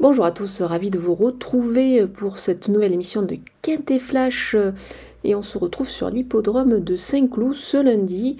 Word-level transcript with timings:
Bonjour 0.00 0.24
à 0.24 0.30
tous, 0.30 0.62
ravi 0.62 0.88
de 0.88 0.98
vous 0.98 1.14
retrouver 1.14 2.06
pour 2.06 2.38
cette 2.38 2.68
nouvelle 2.68 2.94
émission 2.94 3.20
de 3.20 3.36
Quintet 3.60 3.98
Flash 3.98 4.56
et 5.24 5.34
on 5.34 5.42
se 5.42 5.58
retrouve 5.58 5.90
sur 5.90 6.08
l'hippodrome 6.08 6.80
de 6.80 6.96
Saint-Cloud 6.96 7.54
ce 7.54 7.76
lundi 7.76 8.38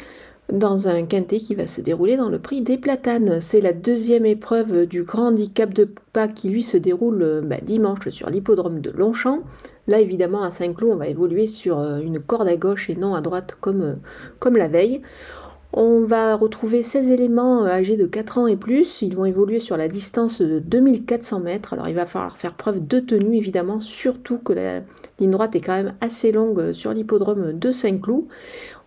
dans 0.50 0.88
un 0.88 1.04
quintet 1.04 1.36
qui 1.36 1.54
va 1.54 1.66
se 1.66 1.82
dérouler 1.82 2.16
dans 2.16 2.30
le 2.30 2.38
prix 2.38 2.62
des 2.62 2.78
platanes. 2.78 3.42
C'est 3.42 3.60
la 3.60 3.74
deuxième 3.74 4.24
épreuve 4.24 4.86
du 4.86 5.04
grand 5.04 5.26
handicap 5.26 5.74
de 5.74 5.86
pas 6.14 6.28
qui 6.28 6.48
lui 6.48 6.62
se 6.62 6.78
déroule 6.78 7.42
bah, 7.44 7.58
dimanche 7.62 8.08
sur 8.08 8.30
l'hippodrome 8.30 8.80
de 8.80 8.90
Longchamp. 8.90 9.40
Là 9.86 10.00
évidemment 10.00 10.42
à 10.42 10.52
Saint-Cloud 10.52 10.92
on 10.94 10.96
va 10.96 11.08
évoluer 11.08 11.46
sur 11.46 11.78
euh, 11.78 11.98
une 11.98 12.20
corde 12.20 12.48
à 12.48 12.56
gauche 12.56 12.88
et 12.88 12.96
non 12.96 13.14
à 13.14 13.20
droite 13.20 13.58
comme, 13.60 13.82
euh, 13.82 13.94
comme 14.38 14.56
la 14.56 14.68
veille. 14.68 15.02
On 15.72 16.04
va 16.04 16.34
retrouver 16.34 16.82
16 16.82 17.12
éléments 17.12 17.64
euh, 17.64 17.68
âgés 17.68 17.96
de 17.96 18.06
4 18.06 18.38
ans 18.38 18.46
et 18.48 18.56
plus. 18.56 19.02
Ils 19.02 19.14
vont 19.14 19.24
évoluer 19.24 19.60
sur 19.60 19.76
la 19.76 19.86
distance 19.86 20.40
de 20.40 20.58
2400 20.58 21.40
mètres. 21.40 21.74
Alors 21.74 21.88
il 21.88 21.94
va 21.94 22.06
falloir 22.06 22.36
faire 22.36 22.54
preuve 22.54 22.84
de 22.84 22.98
tenue 22.98 23.36
évidemment, 23.36 23.78
surtout 23.78 24.38
que 24.38 24.52
la 24.52 24.80
ligne 25.20 25.30
droite 25.30 25.54
est 25.54 25.60
quand 25.60 25.76
même 25.76 25.94
assez 26.00 26.32
longue 26.32 26.72
sur 26.72 26.92
l'hippodrome 26.92 27.52
de 27.52 27.70
Saint-Cloud. 27.70 28.24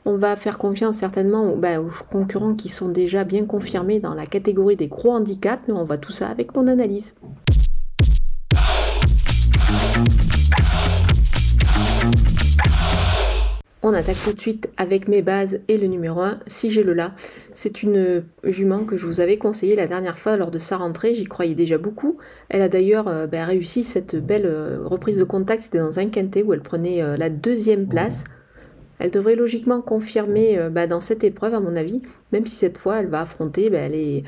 On 0.05 0.17
va 0.17 0.35
faire 0.35 0.57
confiance 0.57 0.97
certainement 0.97 1.55
bah, 1.55 1.79
aux, 1.79 1.89
concurrents 2.11 2.55
qui 2.55 2.67
sont 2.67 2.89
déjà 2.89 3.23
bien 3.23 3.45
confirmés 3.45 4.01
dans 4.01 4.13
la 4.13 4.25
catégorie 4.25 4.75
des 4.75 4.87
gros 4.87 5.11
handicaps, 5.11 5.63
mais 5.69 5.73
on 5.73 5.85
voit 5.85 5.97
tout 5.97 6.11
ça 6.11 6.27
avec 6.27 6.53
mon 6.53 6.67
analyse. 6.67 7.15
On 13.85 13.93
attaque 13.93 14.23
tout 14.23 14.31
de 14.31 14.39
suite 14.39 14.69
avec 14.77 15.09
mes 15.09 15.21
bases 15.21 15.59
et 15.67 15.77
le 15.77 15.87
numéro 15.87 16.21
1, 16.21 16.39
si 16.47 16.71
j'ai 16.71 16.83
le 16.83 16.93
là. 16.93 17.11
C'est 17.53 17.83
une 17.83 18.23
jument 18.45 18.85
que 18.85 18.95
je 18.95 19.05
vous 19.05 19.19
avais 19.19 19.37
conseillée 19.37 19.75
la 19.75 19.87
dernière 19.87 20.17
fois 20.17 20.37
lors 20.37 20.51
de 20.51 20.57
sa 20.57 20.77
rentrée, 20.77 21.13
j'y 21.13 21.25
croyais 21.25 21.53
déjà 21.53 21.77
beaucoup. 21.77 22.17
Elle 22.47 22.61
a 22.61 22.69
d'ailleurs 22.69 23.09
euh, 23.09 23.27
bah, 23.27 23.43
réussi 23.43 23.83
cette 23.83 24.15
belle 24.15 24.45
euh, 24.45 24.79
reprise 24.85 25.17
de 25.17 25.25
contact, 25.25 25.63
c'était 25.63 25.79
dans 25.79 25.99
un 25.99 26.05
quintet 26.05 26.43
où 26.43 26.53
elle 26.53 26.61
prenait 26.61 27.03
euh, 27.03 27.17
la 27.17 27.29
deuxième 27.29 27.85
place. 27.85 28.23
Elle 29.03 29.11
devrait 29.11 29.35
logiquement 29.35 29.81
confirmer 29.81 30.57
bah, 30.71 30.87
dans 30.87 30.99
cette 30.99 31.23
épreuve, 31.23 31.53
à 31.53 31.59
mon 31.59 31.75
avis, 31.75 32.01
même 32.33 32.47
si 32.47 32.55
cette 32.55 32.77
fois 32.77 32.99
elle 32.99 33.07
va 33.07 33.21
affronter 33.21 33.69
bah, 33.69 33.87
les, 33.87 34.23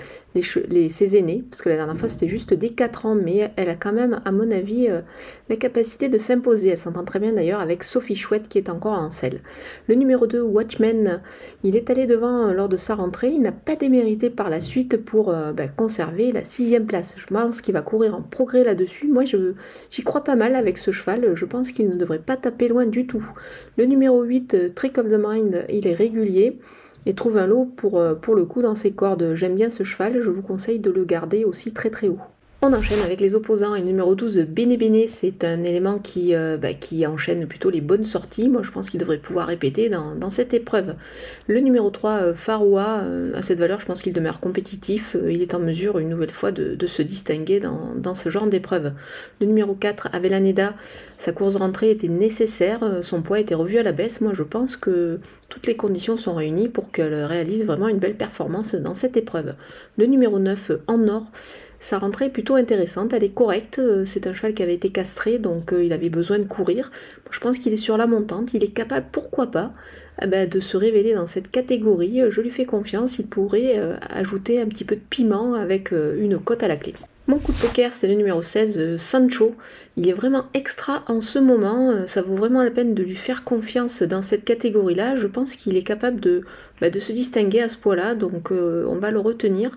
ses 0.89 1.17
aînés, 1.17 1.43
parce 1.49 1.61
que 1.61 1.69
la 1.69 1.75
dernière 1.75 1.97
fois 1.97 2.07
c'était 2.07 2.27
juste 2.27 2.53
des 2.53 2.69
4 2.69 3.07
ans, 3.07 3.15
mais 3.15 3.51
elle 3.57 3.69
a 3.69 3.75
quand 3.75 3.91
même, 3.91 4.21
à 4.23 4.31
mon 4.31 4.49
avis, 4.51 4.87
euh, 4.87 5.01
la 5.49 5.55
capacité 5.55 6.07
de 6.07 6.17
s'imposer. 6.17 6.69
Elle 6.69 6.77
s'entend 6.77 7.03
très 7.03 7.19
bien 7.19 7.33
d'ailleurs 7.33 7.59
avec 7.59 7.83
Sophie 7.83 8.15
Chouette 8.15 8.47
qui 8.47 8.59
est 8.59 8.69
encore 8.69 8.99
en 8.99 9.11
selle. 9.11 9.41
Le 9.87 9.95
numéro 9.95 10.27
2, 10.27 10.41
Watchmen, 10.41 11.21
il 11.63 11.75
est 11.75 11.89
allé 11.89 12.05
devant 12.05 12.47
euh, 12.47 12.53
lors 12.53 12.69
de 12.69 12.77
sa 12.77 12.95
rentrée, 12.95 13.29
il 13.29 13.41
n'a 13.41 13.51
pas 13.51 13.75
démérité 13.75 14.29
par 14.29 14.49
la 14.49 14.61
suite 14.61 14.97
pour 15.03 15.29
euh, 15.29 15.51
bah, 15.51 15.67
conserver 15.67 16.31
la 16.31 16.45
sixième 16.45 16.85
place. 16.85 17.15
Je 17.17 17.25
pense 17.25 17.61
qu'il 17.61 17.73
va 17.73 17.81
courir 17.81 18.15
en 18.15 18.21
progrès 18.21 18.63
là-dessus. 18.63 19.07
Moi, 19.07 19.23
j'y 19.25 20.03
crois 20.03 20.23
pas 20.23 20.35
mal 20.35 20.55
avec 20.55 20.77
ce 20.77 20.91
cheval, 20.91 21.33
je 21.33 21.45
pense 21.45 21.71
qu'il 21.71 21.89
ne 21.89 21.95
devrait 21.95 22.19
pas 22.19 22.37
taper 22.37 22.67
loin 22.67 22.85
du 22.85 23.07
tout. 23.07 23.25
Le 23.77 23.85
numéro 23.85 24.21
8, 24.21 24.64
Trick 24.73 24.97
of 24.97 25.07
the 25.07 25.19
Mind, 25.19 25.65
il 25.69 25.87
est 25.87 25.93
régulier 25.93 26.59
et 27.05 27.13
trouve 27.13 27.37
un 27.37 27.47
lot 27.47 27.65
pour, 27.65 27.99
euh, 27.99 28.15
pour 28.15 28.35
le 28.35 28.45
coup 28.45 28.61
dans 28.61 28.75
ses 28.75 28.91
cordes. 28.91 29.35
J'aime 29.35 29.55
bien 29.55 29.69
ce 29.69 29.83
cheval, 29.83 30.21
je 30.21 30.29
vous 30.29 30.41
conseille 30.41 30.79
de 30.79 30.91
le 30.91 31.05
garder 31.05 31.45
aussi 31.45 31.73
très 31.73 31.89
très 31.89 32.07
haut. 32.07 32.19
On 32.67 32.73
enchaîne 32.73 33.01
avec 33.01 33.21
les 33.21 33.35
opposants 33.35 33.75
et 33.75 33.81
numéro 33.83 34.15
12, 34.15 34.39
Bene 34.39 34.75
Bene, 34.75 35.03
c'est 35.07 35.43
un 35.43 35.61
élément 35.61 35.99
qui, 35.99 36.33
euh, 36.33 36.57
bah, 36.57 36.73
qui 36.73 37.05
enchaîne 37.05 37.45
plutôt 37.45 37.69
les 37.69 37.79
bonnes 37.79 38.05
sorties. 38.05 38.49
Moi 38.49 38.63
je 38.63 38.71
pense 38.71 38.89
qu'il 38.89 38.99
devrait 38.99 39.19
pouvoir 39.19 39.45
répéter 39.45 39.87
dans, 39.87 40.31
cette 40.31 40.51
épreuve. 40.55 40.95
Le 41.45 41.59
numéro 41.59 41.91
3, 41.91 42.11
euh, 42.11 42.33
Faroua, 42.33 43.03
à 43.35 43.43
cette 43.43 43.59
valeur 43.59 43.79
je 43.79 43.85
pense 43.85 44.01
qu'il 44.01 44.13
demeure 44.13 44.39
compétitif. 44.39 45.15
il 45.29 45.43
est 45.43 45.53
en 45.53 45.59
mesure 45.59 45.99
une 45.99 46.09
nouvelle 46.09 46.31
fois 46.31 46.51
de, 46.51 46.87
se 46.87 47.03
distinguer 47.03 47.59
dans, 47.59 48.15
ce 48.15 48.29
genre 48.29 48.47
d'épreuve. 48.47 48.93
Le 49.39 49.45
numéro 49.45 49.75
4, 49.75 50.09
Avelaneda, 50.13 50.73
sa 51.19 51.33
course 51.33 51.57
rentrée 51.57 51.91
était 51.91 52.07
nécessaire, 52.07 52.79
son 53.03 53.21
poids 53.21 53.39
était 53.39 53.53
revu 53.53 53.77
à 53.77 53.83
la 53.83 53.91
baisse. 53.91 54.21
Moi 54.21 54.33
je 54.33 54.41
pense 54.41 54.75
que 54.75 55.19
toutes 55.49 55.67
les 55.67 55.75
conditions 55.75 56.17
sont 56.17 56.33
réunies 56.33 56.69
pour 56.69 56.89
qu'elle 56.89 57.13
réalise 57.25 57.63
vraiment 57.63 57.89
une 57.89 57.99
belle 57.99 58.17
performance 58.17 58.73
dans 58.73 58.95
cette 58.95 59.17
épreuve. 59.17 59.53
Le 59.99 60.07
numéro 60.07 60.39
9 60.39 60.71
en 60.87 61.07
or, 61.07 61.31
sa 61.79 61.99
rentrée 61.99 62.25
est 62.25 62.29
plutôt 62.29 62.54
intéressante, 62.55 63.13
elle 63.13 63.23
est 63.23 63.33
correcte, 63.33 63.81
c'est 64.05 64.27
un 64.27 64.33
cheval 64.33 64.53
qui 64.53 64.63
avait 64.63 64.75
été 64.75 64.89
castré 64.89 65.39
donc 65.39 65.73
euh, 65.73 65.83
il 65.83 65.93
avait 65.93 66.09
besoin 66.09 66.39
de 66.39 66.45
courir. 66.45 66.91
Je 67.31 67.39
pense 67.39 67.57
qu'il 67.57 67.73
est 67.73 67.77
sur 67.77 67.97
la 67.97 68.07
montante, 68.07 68.53
il 68.53 68.63
est 68.63 68.73
capable, 68.73 69.07
pourquoi 69.11 69.47
pas, 69.47 69.73
eh 70.21 70.27
ben, 70.27 70.47
de 70.47 70.59
se 70.59 70.77
révéler 70.77 71.13
dans 71.13 71.27
cette 71.27 71.51
catégorie. 71.51 72.21
Je 72.29 72.41
lui 72.41 72.49
fais 72.49 72.65
confiance, 72.65 73.19
il 73.19 73.27
pourrait 73.27 73.77
euh, 73.77 73.95
ajouter 74.09 74.61
un 74.61 74.67
petit 74.67 74.83
peu 74.83 74.95
de 74.95 75.01
piment 75.01 75.55
avec 75.55 75.93
euh, 75.93 76.15
une 76.19 76.39
cote 76.39 76.63
à 76.63 76.67
la 76.67 76.77
clé. 76.77 76.93
Mon 77.27 77.39
coup 77.39 77.51
de 77.53 77.57
poker, 77.57 77.91
c'est 77.91 78.07
le 78.07 78.13
numéro 78.13 78.43
16, 78.43 78.77
euh, 78.77 78.97
Sancho. 78.97 79.55
Il 79.97 80.07
est 80.07 80.13
vraiment 80.13 80.45
extra 80.53 81.03
en 81.07 81.21
ce 81.21 81.39
moment. 81.39 81.89
Euh, 81.89 82.05
ça 82.05 82.21
vaut 82.21 82.35
vraiment 82.35 82.61
la 82.61 82.69
peine 82.69 82.93
de 82.93 83.01
lui 83.01 83.15
faire 83.15 83.43
confiance 83.43 84.03
dans 84.03 84.21
cette 84.21 84.45
catégorie-là. 84.45 85.15
Je 85.15 85.25
pense 85.25 85.55
qu'il 85.55 85.75
est 85.75 85.81
capable 85.81 86.19
de, 86.19 86.43
bah, 86.81 86.91
se 86.93 87.11
distinguer 87.11 87.61
à 87.61 87.69
ce 87.69 87.77
point-là. 87.77 88.13
Donc 88.13 88.51
euh, 88.51 88.85
on 88.87 88.97
va 88.99 89.09
le 89.09 89.17
retenir. 89.17 89.71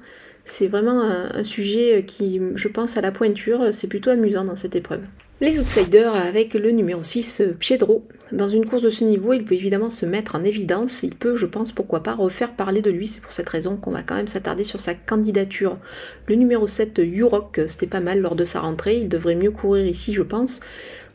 C'est 0.44 0.66
vraiment 0.66 1.02
un, 1.02 1.44
sujet 1.44 2.04
qui, 2.06 2.40
je 2.54 2.68
pense, 2.68 2.96
à 2.96 3.00
la 3.02 3.12
pointure. 3.12 3.72
C'est 3.72 3.86
plutôt 3.86 4.10
amusant 4.10 4.44
dans 4.44 4.56
cette 4.56 4.76
épreuve. 4.76 5.02
Les 5.40 5.60
outsiders 5.60 6.16
avec 6.16 6.54
le 6.54 6.72
numéro 6.72 7.04
6, 7.04 7.42
Piedro. 7.60 8.04
Dans 8.32 8.48
une 8.48 8.64
course 8.64 8.82
de 8.82 8.90
ce 8.90 9.04
niveau, 9.04 9.32
il 9.32 9.44
peut 9.44 9.54
évidemment 9.54 9.88
se 9.88 10.04
mettre 10.04 10.34
en 10.34 10.42
évidence. 10.42 11.04
Il 11.04 11.14
peut, 11.14 11.36
je 11.36 11.46
pense, 11.46 11.70
pourquoi 11.70 12.02
pas, 12.02 12.12
refaire 12.12 12.56
parler 12.56 12.82
de 12.82 12.90
lui. 12.90 13.06
C'est 13.06 13.20
pour 13.20 13.30
cette 13.30 13.48
raison 13.48 13.76
qu'on 13.76 13.92
va 13.92 14.02
quand 14.02 14.16
même 14.16 14.26
s'attarder 14.26 14.64
sur 14.64 14.80
sa 14.80 14.94
candidature. 14.94 15.78
Le 16.26 16.34
numéro 16.34 16.66
7, 16.66 17.00
Yurok, 17.04 17.60
c'était 17.68 17.86
pas 17.86 18.00
mal 18.00 18.18
lors 18.18 18.34
de 18.34 18.44
sa 18.44 18.58
rentrée. 18.58 18.98
Il 18.98 19.08
devrait 19.08 19.36
mieux 19.36 19.52
courir 19.52 19.86
ici, 19.86 20.12
je 20.12 20.22
pense 20.22 20.58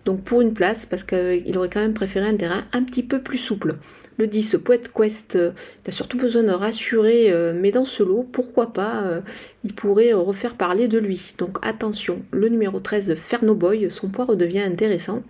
donc 0.05 0.23
pour 0.23 0.41
une 0.41 0.53
place, 0.53 0.85
parce 0.85 1.03
qu'il 1.03 1.57
aurait 1.57 1.69
quand 1.69 1.79
même 1.79 1.93
préféré 1.93 2.27
un 2.27 2.35
terrain 2.35 2.63
un 2.73 2.83
petit 2.83 3.03
peu 3.03 3.21
plus 3.21 3.37
souple. 3.37 3.75
Le 4.17 4.27
10, 4.27 4.57
Poète 4.63 4.91
Quest, 4.93 5.35
euh, 5.35 5.51
il 5.83 5.89
a 5.89 5.91
surtout 5.91 6.17
besoin 6.17 6.43
de 6.43 6.51
rassurer, 6.51 7.31
euh, 7.31 7.53
mais 7.55 7.71
dans 7.71 7.85
ce 7.85 8.03
lot, 8.03 8.27
pourquoi 8.31 8.71
pas, 8.71 9.03
euh, 9.03 9.21
il 9.63 9.73
pourrait 9.73 10.13
refaire 10.13 10.55
parler 10.55 10.87
de 10.87 10.99
lui. 10.99 11.33
Donc 11.39 11.57
attention, 11.63 12.21
le 12.31 12.49
numéro 12.49 12.79
13, 12.79 13.15
Fernoboy, 13.15 13.89
son 13.89 14.09
poids 14.09 14.25
redevient 14.25 14.61
intéressant, 14.61 15.23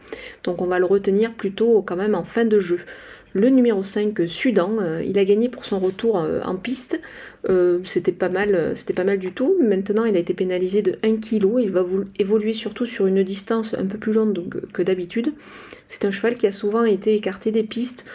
donc 0.44 0.62
on 0.62 0.68
va 0.68 0.80
le 0.80 0.86
retenir 0.86 1.34
plutôt 1.34 1.82
quand 1.82 1.96
même 1.96 2.16
en 2.16 2.24
fin 2.24 2.46
de 2.46 2.60
jeu. 2.60 2.80
Le 3.36 3.50
numéro 3.50 3.82
5, 3.82 4.28
Sudan, 4.28 4.78
euh, 4.80 5.04
il 5.04 5.18
a 5.18 5.26
gagné 5.26 5.50
pour 5.50 5.66
son 5.66 5.80
retour 5.80 6.20
euh, 6.20 6.42
en 6.44 6.56
piste. 6.56 7.02
Euh, 7.50 7.80
c'était 7.84 8.12
pas 8.12 8.30
mal, 8.30 8.76
c'était 8.76 8.94
pas 8.94 9.04
mal 9.04 9.18
du 9.18 9.32
tout. 9.32 9.56
Maintenant, 9.60 10.06
il 10.06 10.16
a 10.16 10.20
été 10.20 10.36
pénalisé 10.36 10.84
de 10.84 11.00
1 11.04 11.16
kg. 11.16 11.60
Il 11.60 11.72
va 11.72 11.84
évoluer 12.20 12.54
surtout 12.54 12.86
sur 12.86 13.08
une 13.08 13.24
distance 13.24 13.74
un 13.74 13.88
peu 13.88 13.98
plus 13.98 14.14
longue 14.14 14.62
que 14.72 14.84
d'habitude. 14.84 15.34
C'est 15.88 16.06
un 16.06 16.12
cheval 16.12 16.36
qui 16.36 16.46
a 16.46 16.52
souvent 16.52 16.84
été 16.84 17.16
écarté 17.16 17.50
des 17.50 17.64
pistes. 17.64 18.06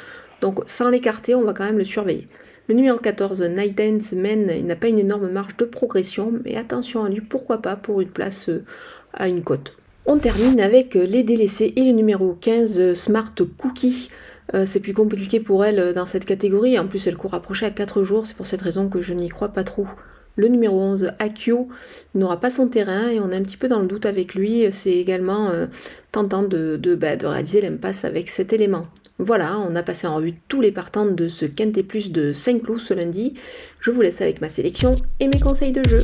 Donc, 0.40 0.60
sans 0.66 0.88
l'écarter, 0.88 1.34
on 1.34 1.42
va 1.42 1.52
quand 1.52 1.64
même 1.64 1.78
le 1.78 1.84
surveiller. 1.84 2.28
Le 2.68 2.74
numéro 2.74 2.98
14, 2.98 3.42
Night 3.42 3.76
Dance 3.76 4.12
Men, 4.12 4.52
il 4.56 4.66
n'a 4.66 4.76
pas 4.76 4.86
une 4.86 5.00
énorme 5.00 5.28
marge 5.28 5.56
de 5.56 5.64
progression, 5.64 6.32
mais 6.44 6.54
attention 6.54 7.02
à 7.02 7.08
lui, 7.08 7.22
pourquoi 7.22 7.60
pas 7.60 7.74
pour 7.74 8.00
une 8.00 8.10
place 8.10 8.50
à 9.14 9.26
une 9.26 9.42
côte. 9.42 9.74
On 10.06 10.18
termine 10.18 10.60
avec 10.60 10.94
les 10.94 11.24
délaissés 11.24 11.72
et 11.74 11.84
le 11.84 11.92
numéro 11.92 12.34
15, 12.40 12.94
Smart 12.94 13.34
Cookie. 13.56 14.10
Euh, 14.54 14.66
c'est 14.66 14.80
plus 14.80 14.94
compliqué 14.94 15.40
pour 15.40 15.64
elle 15.64 15.78
euh, 15.78 15.92
dans 15.92 16.06
cette 16.06 16.24
catégorie. 16.24 16.78
En 16.78 16.86
plus, 16.86 17.06
elle 17.06 17.16
court 17.16 17.34
approcher 17.34 17.66
à 17.66 17.70
4 17.70 18.02
jours. 18.02 18.26
C'est 18.26 18.36
pour 18.36 18.46
cette 18.46 18.62
raison 18.62 18.88
que 18.88 19.00
je 19.00 19.14
n'y 19.14 19.28
crois 19.28 19.48
pas 19.48 19.64
trop. 19.64 19.86
Le 20.36 20.46
numéro 20.46 20.80
11, 20.80 21.12
Akio, 21.18 21.68
n'aura 22.14 22.38
pas 22.38 22.48
son 22.48 22.68
terrain 22.68 23.08
et 23.08 23.18
on 23.18 23.30
est 23.30 23.36
un 23.36 23.42
petit 23.42 23.56
peu 23.56 23.66
dans 23.66 23.80
le 23.80 23.88
doute 23.88 24.06
avec 24.06 24.34
lui. 24.34 24.70
C'est 24.70 24.92
également 24.92 25.50
euh, 25.50 25.66
tentant 26.12 26.42
bah, 26.42 27.16
de 27.16 27.26
réaliser 27.26 27.60
l'impasse 27.60 28.04
avec 28.04 28.30
cet 28.30 28.52
élément. 28.52 28.86
Voilà, 29.18 29.58
on 29.58 29.74
a 29.74 29.82
passé 29.82 30.06
en 30.06 30.14
revue 30.14 30.34
tous 30.46 30.60
les 30.60 30.70
partants 30.70 31.06
de 31.06 31.26
ce 31.26 31.44
Quintet 31.44 31.82
Plus 31.82 32.12
de 32.12 32.32
Saint-Cloud 32.32 32.78
ce 32.78 32.94
lundi. 32.94 33.34
Je 33.80 33.90
vous 33.90 34.00
laisse 34.00 34.20
avec 34.20 34.40
ma 34.40 34.48
sélection 34.48 34.94
et 35.18 35.26
mes 35.26 35.40
conseils 35.40 35.72
de 35.72 35.82
jeu. 35.88 36.02